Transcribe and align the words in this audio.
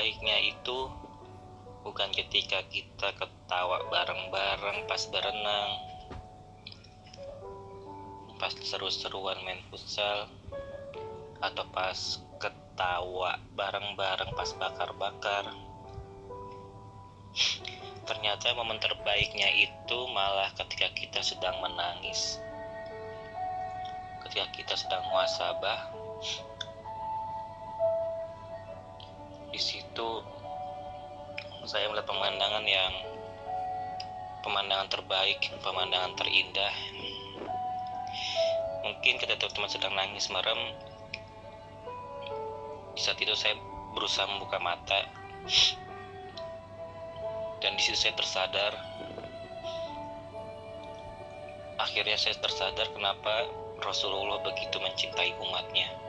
terbaiknya 0.00 0.56
itu 0.56 0.88
bukan 1.84 2.08
ketika 2.16 2.64
kita 2.72 3.12
ketawa 3.20 3.84
bareng-bareng 3.92 4.88
pas 4.88 5.04
berenang 5.12 5.76
pas 8.40 8.48
seru-seruan 8.64 9.36
main 9.44 9.60
futsal 9.68 10.24
atau 11.44 11.68
pas 11.68 12.16
ketawa 12.40 13.36
bareng-bareng 13.52 14.32
pas 14.32 14.48
bakar-bakar. 14.56 15.52
Ternyata 18.08 18.56
momen 18.56 18.80
terbaiknya 18.80 19.52
itu 19.52 19.98
malah 20.16 20.48
ketika 20.56 20.88
kita 20.96 21.20
sedang 21.20 21.60
menangis. 21.60 22.40
Ketika 24.24 24.48
kita 24.56 24.74
sedang 24.80 25.04
muasabah 25.12 25.92
di 29.50 29.58
situ 29.58 30.22
saya 31.66 31.90
melihat 31.90 32.08
pemandangan 32.08 32.64
yang 32.64 32.92
pemandangan 34.40 34.88
terbaik 34.88 35.38
pemandangan 35.60 36.16
terindah. 36.16 36.74
Mungkin 38.80 39.20
ketika 39.20 39.44
teman-teman 39.44 39.70
sedang 39.70 39.94
nangis 39.94 40.32
merem. 40.32 40.60
Di 42.96 43.00
saat 43.04 43.20
itu 43.20 43.34
saya 43.36 43.54
berusaha 43.92 44.24
membuka 44.24 44.56
mata. 44.56 45.04
Dan 47.60 47.76
di 47.76 47.82
situ 47.84 48.08
saya 48.08 48.16
tersadar. 48.16 48.72
Akhirnya 51.76 52.16
saya 52.16 52.36
tersadar 52.40 52.88
kenapa 52.96 53.48
Rasulullah 53.84 54.40
begitu 54.44 54.80
mencintai 54.80 55.36
umatnya 55.40 55.99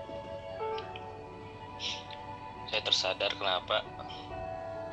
saya 2.81 2.89
tersadar 2.97 3.31
kenapa 3.37 3.85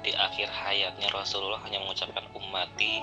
di 0.04 0.12
akhir 0.12 0.44
hayatnya 0.52 1.08
Rasulullah 1.08 1.56
hanya 1.64 1.80
mengucapkan 1.80 2.20
umati 2.36 3.00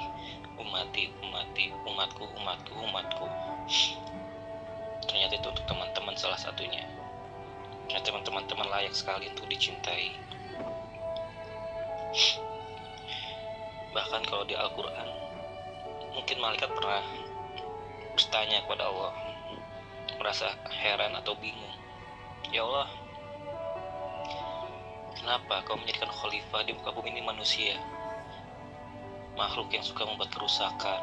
umati 0.62 1.10
umati 1.26 1.74
umatku 1.90 2.22
umatku 2.38 2.74
umatku. 2.86 3.26
Ternyata 5.10 5.42
itu 5.42 5.48
untuk 5.50 5.66
teman-teman 5.66 6.14
salah 6.14 6.38
satunya. 6.38 6.86
Ternyata 7.90 8.30
teman-teman 8.30 8.70
layak 8.70 8.94
sekali 8.94 9.26
untuk 9.34 9.50
dicintai. 9.50 10.14
Bahkan 13.90 14.22
kalau 14.30 14.46
di 14.46 14.54
Al-Quran 14.54 15.10
mungkin 16.14 16.38
malaikat 16.38 16.70
pernah 16.78 17.02
bertanya 18.14 18.62
kepada 18.70 18.86
Allah 18.86 19.14
merasa 20.22 20.54
heran 20.78 21.18
atau 21.18 21.34
bingung. 21.42 21.74
Ya 22.54 22.62
Allah 22.62 23.05
kenapa 25.26 25.66
kau 25.66 25.74
menjadikan 25.74 26.14
khalifah 26.14 26.62
di 26.70 26.78
muka 26.78 26.94
bumi 26.94 27.10
ini 27.18 27.26
manusia? 27.26 27.82
Makhluk 29.34 29.74
yang 29.74 29.82
suka 29.82 30.06
membuat 30.06 30.30
kerusakan 30.30 31.02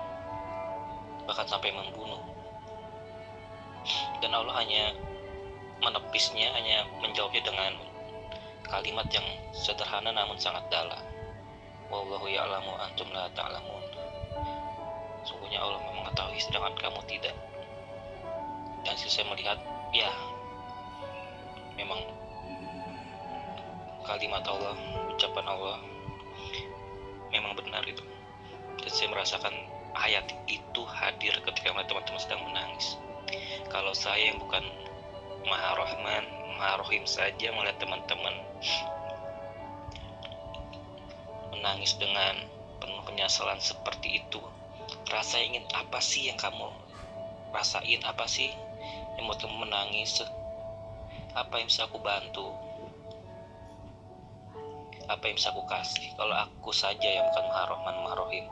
bahkan 1.26 1.42
sampai 1.50 1.74
membunuh. 1.74 2.22
Dan 4.22 4.30
Allah 4.30 4.62
hanya 4.62 4.94
menepisnya 5.82 6.54
hanya 6.54 6.86
menjawabnya 7.02 7.42
dengan 7.42 7.74
kalimat 8.62 9.10
yang 9.10 9.26
sederhana 9.50 10.14
namun 10.14 10.38
sangat 10.38 10.62
dalam. 10.70 11.02
Wallahu 11.90 12.30
ya'lamu 12.30 12.78
antum 12.78 13.10
la 13.10 13.26
ta'lamun. 13.34 13.82
Sungguhnya 15.26 15.58
Allah 15.58 15.82
mengetahui 15.82 16.38
sedangkan 16.38 16.78
kamu 16.78 17.02
tidak. 17.10 17.34
Dan 18.86 18.94
saya 18.94 19.26
melihat 19.34 19.58
ya 19.90 20.14
memang 21.74 21.98
kalimat 24.12 24.44
Allah 24.44 24.76
ucapan 25.16 25.46
Allah 25.48 25.78
memang 27.32 27.56
benar 27.56 27.80
itu 27.88 28.04
dan 28.76 28.90
saya 28.92 29.08
merasakan 29.08 29.54
ayat 29.96 30.28
itu 30.48 30.82
hadir 30.84 31.32
ketika 31.40 31.72
teman-teman 31.72 32.20
sedang 32.20 32.42
menangis 32.44 33.00
kalau 33.72 33.96
saya 33.96 34.28
yang 34.28 34.36
bukan 34.36 34.64
Maha 35.48 35.74
Rahman, 35.74 36.24
Maha 36.54 36.86
Rahim 36.86 37.02
saja 37.08 37.50
melihat 37.50 37.80
teman-teman 37.82 38.36
menangis 41.50 41.96
dengan 41.98 42.36
penuh 42.78 43.02
penyesalan 43.02 43.58
seperti 43.58 44.22
itu. 44.22 44.38
Rasa 45.10 45.42
ingin 45.42 45.64
apa 45.74 45.98
sih 45.98 46.30
yang 46.30 46.38
kamu 46.38 46.68
rasain? 47.50 48.00
Apa 48.06 48.28
sih 48.28 48.52
yang 49.18 49.26
kamu 49.34 49.66
menangis? 49.66 50.22
Apa 51.32 51.58
yang 51.58 51.66
bisa 51.66 51.90
aku 51.90 51.98
bantu? 51.98 52.52
Apa 55.12 55.28
yang 55.28 55.36
bisa 55.36 55.52
aku 55.52 55.68
kasih? 55.68 56.08
Kalau 56.16 56.32
aku 56.32 56.72
saja 56.72 57.04
yang 57.04 57.28
bukan 57.28 57.44
Maha 57.52 57.64
Rahman, 57.68 57.96
Maha 58.00 58.16
Rahim. 58.24 58.46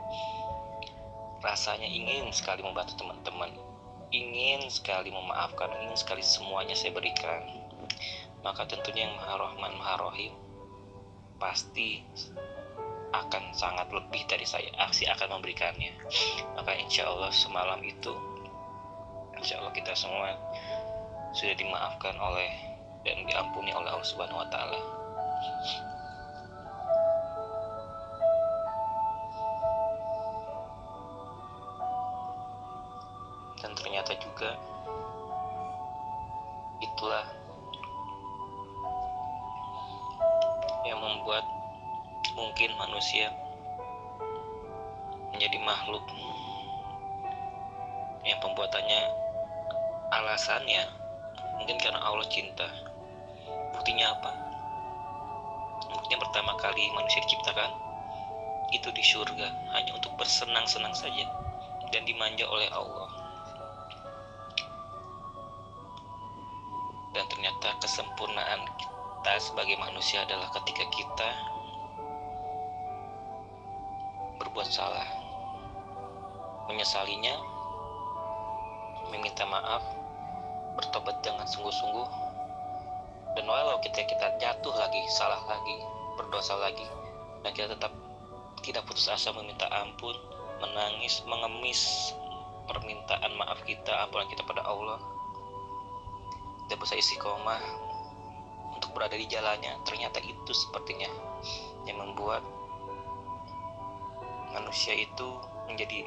Rasanya 1.41 1.89
ingin 1.89 2.29
sekali 2.29 2.61
membantu 2.61 3.01
teman-teman 3.01 3.49
ingin 4.11 4.67
sekali 4.67 5.07
memaafkan, 5.07 5.71
ingin 5.87 5.95
sekali 5.95 6.19
semuanya 6.19 6.75
saya 6.75 6.91
berikan. 6.91 7.47
Maka 8.43 8.67
tentunya 8.67 9.07
yang 9.07 9.15
Maha 9.15 9.35
Rahman, 9.39 9.73
Maha 9.79 9.95
Rahim 10.11 10.33
pasti 11.39 12.03
akan 13.15 13.55
sangat 13.55 13.87
lebih 13.89 14.27
dari 14.27 14.43
saya. 14.43 14.67
Aksi 14.83 15.07
akan 15.07 15.39
memberikannya. 15.39 15.95
Maka 16.59 16.75
insya 16.75 17.07
Allah 17.07 17.31
semalam 17.31 17.79
itu, 17.81 18.13
insya 19.39 19.63
Allah 19.63 19.73
kita 19.73 19.95
semua 19.95 20.35
sudah 21.31 21.55
dimaafkan 21.55 22.15
oleh 22.19 22.51
dan 23.07 23.23
diampuni 23.23 23.71
oleh 23.71 23.89
Allah 23.89 24.05
Subhanahu 24.05 24.43
Wa 24.43 24.49
Taala. 24.51 24.79
Mungkin 42.35 42.71
manusia 42.79 43.31
menjadi 45.31 45.57
makhluk 45.63 46.03
yang 48.21 48.37
pembuatannya 48.37 49.01
alasannya 50.11 50.83
mungkin 51.57 51.77
karena 51.81 51.99
Allah 52.01 52.27
cinta. 52.27 52.67
Buktinya 53.73 54.13
apa? 54.13 54.31
Buktinya 55.91 56.19
pertama 56.21 56.53
kali 56.59 56.91
manusia 56.93 57.23
diciptakan 57.25 57.71
itu 58.71 58.87
di 58.95 59.03
surga 59.03 59.47
hanya 59.75 59.91
untuk 59.97 60.15
bersenang-senang 60.15 60.95
saja 60.95 61.25
dan 61.91 62.03
dimanja 62.07 62.47
oleh 62.47 62.69
Allah. 62.71 63.09
Dan 67.11 67.27
ternyata 67.27 67.75
kesempurnaan 67.83 68.63
kita 68.79 69.33
sebagai 69.43 69.75
manusia 69.75 70.23
adalah 70.23 70.47
ketika 70.55 70.87
kita 70.95 71.29
berbuat 74.51 74.67
salah. 74.67 75.07
Menyesalinya 76.67 77.39
meminta 79.07 79.47
maaf 79.47 79.79
bertobat 80.75 81.23
dengan 81.23 81.47
sungguh-sungguh. 81.47 82.07
Dan 83.39 83.47
walau 83.47 83.79
kita 83.79 84.03
kita 84.03 84.27
jatuh 84.43 84.75
lagi 84.75 84.99
salah 85.07 85.39
lagi 85.47 85.79
berdosa 86.19 86.51
lagi 86.59 86.83
dan 87.47 87.55
kita 87.55 87.71
tetap 87.79 87.95
tidak 88.59 88.83
putus 88.83 89.07
asa 89.07 89.31
meminta 89.31 89.71
ampun 89.71 90.11
menangis 90.59 91.23
mengemis 91.23 92.11
permintaan 92.67 93.31
maaf 93.39 93.63
kita 93.63 94.03
ampunan 94.03 94.27
kita 94.27 94.43
pada 94.43 94.67
Allah. 94.67 94.99
Dan 96.67 96.75
berusaha 96.75 96.99
istiqomah 96.99 97.63
untuk 98.75 98.91
berada 98.91 99.15
di 99.15 99.31
jalannya. 99.31 99.79
Ternyata 99.87 100.19
itu 100.19 100.51
sepertinya 100.51 101.07
yang 101.87 102.03
membuat 102.03 102.43
manusia 104.51 104.93
itu 104.95 105.29
menjadi 105.67 106.03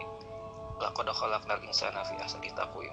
laqad 0.76 1.08
khalaqnal 1.08 1.60
insana 1.64 2.04
fi 2.04 2.14
ahsani 2.20 2.52
taqwim. 2.52 2.92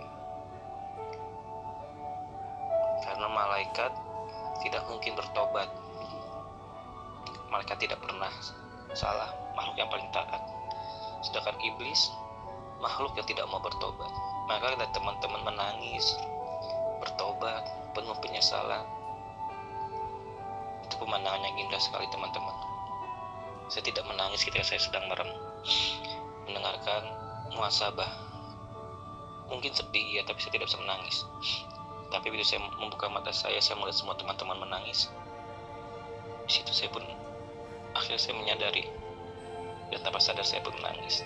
Karena 3.01 3.27
malaikat 3.27 3.92
tidak 4.63 4.83
mungkin 4.88 5.18
bertobat. 5.18 5.69
Malaikat 7.51 7.77
tidak 7.83 8.00
pernah 8.00 8.31
salah 8.95 9.30
makhluk 9.57 9.75
yang 9.75 9.92
paling 9.92 10.09
taat. 10.15 10.42
Sedangkan 11.25 11.57
iblis 11.59 12.13
makhluk 12.80 13.12
yang 13.19 13.27
tidak 13.27 13.45
mau 13.51 13.59
bertobat. 13.59 14.12
Maka 14.48 14.74
ada 14.77 14.88
teman-teman 14.95 15.42
menangis 15.44 16.15
bertobat 17.03 17.65
penuh 17.92 18.15
penyesalan. 18.24 18.86
Itu 20.88 20.95
pemandangan 21.01 21.44
yang 21.44 21.56
indah 21.68 21.81
sekali 21.81 22.07
teman-teman 22.13 22.71
saya 23.71 23.88
tidak 23.88 24.03
menangis 24.03 24.44
ketika 24.44 24.68
saya 24.68 24.83
sedang 24.83 25.07
merem 25.07 25.31
mendengarkan 26.44 27.07
muasabah. 27.56 28.12
Mungkin 29.47 29.71
sedih 29.71 30.19
ya 30.19 30.27
tapi 30.27 30.44
saya 30.44 30.59
tidak 30.59 30.68
bisa 30.68 30.83
menangis. 30.83 31.23
Tapi 32.12 32.27
begitu 32.27 32.51
saya 32.51 32.68
membuka 32.68 33.07
mata 33.07 33.31
saya 33.31 33.63
saya 33.63 33.79
melihat 33.79 34.03
semua 34.03 34.19
teman-teman 34.19 34.68
menangis. 34.68 35.07
Di 36.51 36.59
situ 36.59 36.75
saya 36.75 36.91
pun 36.91 37.00
akhirnya 37.95 38.19
saya 38.19 38.35
menyadari 38.35 38.83
dan 39.95 40.03
tanpa 40.03 40.19
sadar 40.19 40.44
saya 40.44 40.59
pun 40.67 40.75
menangis. 40.75 41.24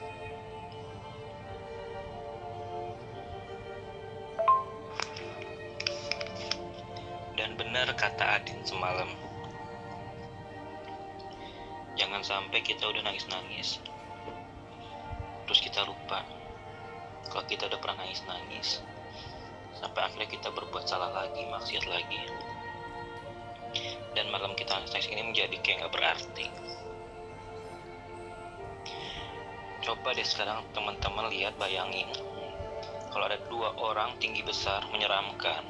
Dan 7.34 7.58
benar 7.58 7.90
kata 7.98 8.38
Adin 8.38 8.62
semalam 8.62 9.25
sampai 12.26 12.66
kita 12.66 12.90
udah 12.90 13.06
nangis-nangis 13.06 13.78
terus 15.46 15.62
kita 15.62 15.86
lupa 15.86 16.26
kalau 17.30 17.46
kita 17.46 17.70
udah 17.70 17.78
pernah 17.78 18.02
nangis-nangis 18.02 18.82
sampai 19.78 20.10
akhirnya 20.10 20.26
kita 20.34 20.50
berbuat 20.50 20.90
salah 20.90 21.14
lagi 21.14 21.46
maksiat 21.46 21.86
lagi 21.86 22.18
dan 24.18 24.26
malam 24.34 24.58
kita 24.58 24.74
nangis 24.74 25.06
ini 25.06 25.22
menjadi 25.22 25.54
kayak 25.62 25.86
nggak 25.86 25.94
berarti 25.94 26.48
coba 29.86 30.18
deh 30.18 30.26
sekarang 30.26 30.66
teman-teman 30.74 31.30
lihat 31.30 31.54
bayangin 31.62 32.10
kalau 33.14 33.30
ada 33.30 33.38
dua 33.46 33.70
orang 33.78 34.18
tinggi 34.18 34.42
besar 34.42 34.82
menyeramkan 34.90 35.62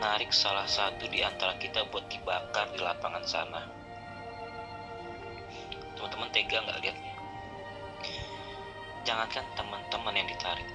narik 0.00 0.32
salah 0.32 0.64
satu 0.64 1.04
di 1.08 1.20
antara 1.20 1.60
kita 1.60 1.84
buat 1.88 2.04
dibakar 2.08 2.68
di 2.72 2.80
lapangan 2.84 3.24
sana. 3.24 3.75
Teman-teman 5.96 6.28
tega 6.30 6.62
nggak 6.62 6.78
lihatnya? 6.84 7.14
Jangankan 9.06 9.46
teman-teman 9.56 10.14
yang 10.18 10.28
ditarik, 10.28 10.68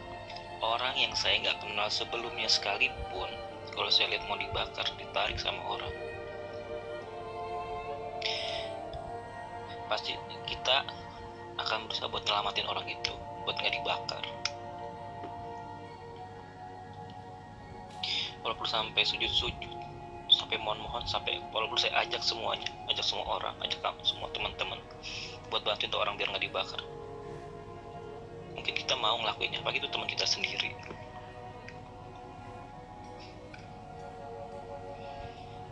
orang 0.63 0.95
yang 0.97 1.13
saya 1.13 1.37
nggak 1.39 1.61
kenal 1.61 1.87
sebelumnya 1.91 2.47
sekalipun, 2.47 3.29
kalau 3.75 3.91
saya 3.91 4.15
lihat 4.15 4.23
mau 4.25 4.39
dibakar, 4.39 4.87
ditarik 4.95 5.35
sama 5.35 5.59
orang, 5.67 5.93
pasti 9.91 10.15
kita 10.47 10.87
akan 11.59 11.91
berusaha 11.91 12.07
buat 12.07 12.23
nyelamatin 12.23 12.67
orang 12.71 12.87
itu, 12.87 13.13
buat 13.43 13.59
nggak 13.59 13.75
dibakar. 13.83 14.23
walaupun 18.41 18.67
sampai 18.67 19.05
sujud-sujud 19.05 19.71
sampai 20.31 20.57
mohon-mohon 20.61 21.05
sampai 21.05 21.37
walaupun 21.53 21.77
saya 21.77 22.05
ajak 22.05 22.21
semuanya 22.25 22.67
ajak 22.91 23.07
semua 23.07 23.39
orang 23.39 23.55
ajak 23.63 23.79
kamu 23.79 24.03
semua 24.03 24.27
teman-teman 24.35 24.79
buat 25.51 25.67
bantuin 25.67 25.91
tuh 25.91 25.99
orang 25.99 26.15
biar 26.15 26.31
nggak 26.31 26.47
dibakar. 26.47 26.79
Mungkin 28.55 28.71
kita 28.71 28.95
mau 28.95 29.19
ngelakuinnya 29.19 29.59
apalagi 29.59 29.83
itu 29.83 29.89
teman 29.91 30.07
kita 30.07 30.23
sendiri. 30.23 30.71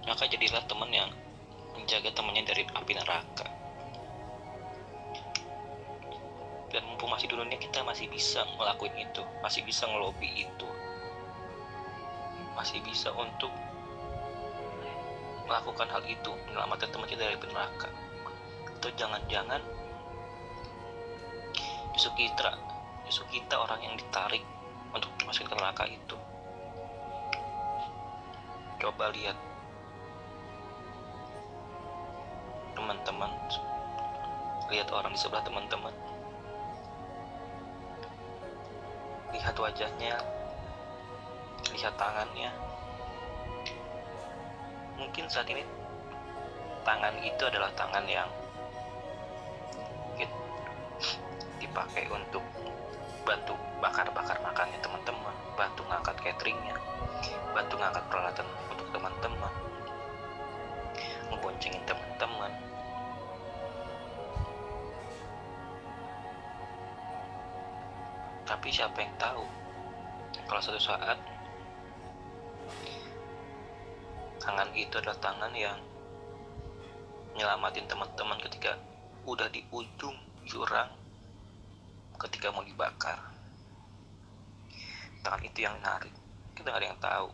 Maka 0.04 0.24
jadilah 0.28 0.64
teman 0.68 0.92
yang 0.92 1.10
menjaga 1.76 2.12
temannya 2.12 2.44
dari 2.44 2.64
api 2.68 2.92
neraka. 2.92 3.48
Dan 6.70 6.86
mumpung 6.86 7.10
masih 7.10 7.32
dunia 7.32 7.58
kita 7.58 7.82
masih 7.82 8.12
bisa 8.12 8.46
ngelakuin 8.60 8.94
itu 9.00 9.24
masih 9.40 9.64
bisa 9.64 9.88
ngelobi 9.88 10.44
itu. 10.44 10.68
Masih 12.60 12.84
bisa 12.84 13.16
untuk 13.16 13.50
melakukan 15.50 15.90
hal 15.90 16.06
itu 16.06 16.32
menyelamatkan 16.46 16.94
teman 16.94 17.10
kita 17.10 17.26
dari 17.26 17.38
neraka. 17.50 17.90
Atau 18.78 18.94
jangan-jangan 18.94 19.60
justru 21.98 22.30
kita 22.30 22.54
justru 23.10 23.42
kita 23.42 23.58
orang 23.58 23.82
yang 23.82 23.98
ditarik 23.98 24.46
untuk 24.94 25.10
masuk 25.26 25.50
ke 25.50 25.56
neraka 25.58 25.84
itu. 25.90 26.16
Coba 28.80 29.10
lihat 29.12 29.36
teman-teman 32.78 33.34
lihat 34.70 34.88
orang 34.94 35.12
di 35.12 35.20
sebelah 35.20 35.42
teman-teman. 35.42 35.92
Lihat 39.34 39.56
wajahnya 39.58 40.16
lihat 41.74 41.94
tangannya 41.98 42.69
mungkin 45.00 45.26
saat 45.32 45.48
ini 45.48 45.64
tangan 46.84 47.16
itu 47.24 47.44
adalah 47.48 47.72
tangan 47.74 48.04
yang 48.06 48.28
dipakai 51.60 52.08
untuk 52.12 52.44
bantu 53.24 53.56
bakar-bakar 53.80 54.36
makannya 54.44 54.80
teman-teman 54.84 55.36
bantu 55.56 55.82
ngangkat 55.88 56.16
cateringnya 56.24 56.76
bantu 57.56 57.76
ngangkat 57.80 58.04
peralatan 58.12 58.48
untuk 58.72 58.88
teman-teman 58.92 59.54
memboncengin 61.30 61.82
teman-teman. 61.86 62.52
Tapi 68.44 68.68
siapa 68.74 68.98
yang 68.98 69.14
tahu 69.22 69.46
kalau 70.50 70.62
suatu 70.62 70.82
saat 70.82 71.18
tangan 74.50 74.74
itu 74.74 74.98
adalah 74.98 75.22
tangan 75.22 75.54
yang 75.54 75.78
nyelamatin 77.38 77.86
teman-teman 77.86 78.42
ketika 78.50 78.74
udah 79.30 79.46
di 79.54 79.62
ujung 79.70 80.18
jurang 80.50 80.90
ketika 82.18 82.50
mau 82.50 82.66
dibakar. 82.66 83.30
Tangan 85.22 85.46
itu 85.46 85.62
yang 85.62 85.78
narik. 85.86 86.10
Kita 86.58 86.66
nggak 86.66 86.82
ada 86.82 86.90
yang 86.90 86.98
tahu. 86.98 87.30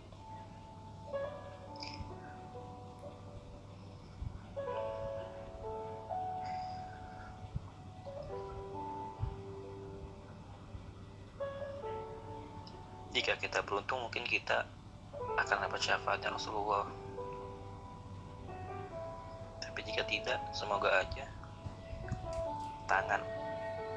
Jika 13.16 13.40
kita 13.40 13.64
beruntung 13.64 14.04
mungkin 14.04 14.28
kita 14.28 14.68
akan 15.40 15.64
dapat 15.64 15.80
syafaatnya 15.80 16.36
Rasulullah 16.36 17.05
jika 19.86 20.02
tidak 20.10 20.40
semoga 20.52 20.90
aja. 20.90 21.26
Tangan 22.86 23.22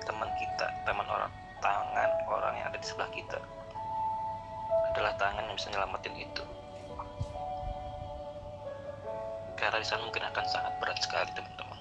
teman 0.04 0.30
kita 0.40 0.66
teman 0.88 1.04
orang 1.04 1.32
tangan 1.60 2.10
orang 2.30 2.54
yang 2.56 2.66
ada 2.72 2.78
di 2.80 2.86
sebelah 2.88 3.10
kita 3.12 3.38
adalah 4.94 5.12
tangan 5.20 5.44
yang 5.44 5.56
bisa 5.56 5.68
nyelamatin 5.68 6.14
itu. 6.16 6.44
Karena 9.58 9.82
di 9.82 9.86
sana 9.86 10.06
mungkin 10.06 10.22
akan 10.22 10.44
sangat 10.48 10.72
berat 10.80 10.98
sekali 11.02 11.30
teman-teman. 11.34 11.80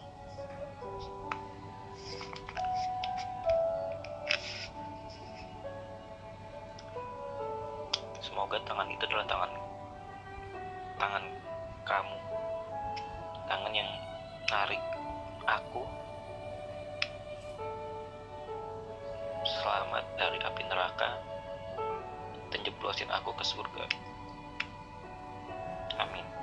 Semoga 8.20 8.58
tangan 8.66 8.90
itu 8.92 9.04
adalah 9.08 9.26
tangan 9.30 9.52
tangan 10.98 11.24
kamu. 11.86 12.18
Tangan 13.48 13.72
yang 13.72 13.90
narik 14.48 14.84
aku. 15.44 15.84
Selamat 19.48 20.06
dari 20.16 20.40
api 20.40 20.64
neraka. 20.68 21.10
Dan 22.52 22.64
jeblosin 22.64 23.12
aku 23.12 23.36
ke 23.36 23.44
surga. 23.44 23.84
Amin 26.00 26.37